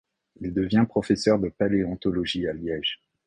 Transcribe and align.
Il 0.39 0.51
devient 0.51 0.87
professeur 0.89 1.37
de 1.37 1.49
paléontologie 1.49 2.47
à 2.47 2.53
Liège. 2.53 3.03